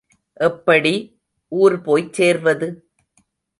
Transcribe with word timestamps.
எப்படி 0.39 0.93
ஊர்போய்ச் 1.51 2.13
சேர்வது? 2.13 2.69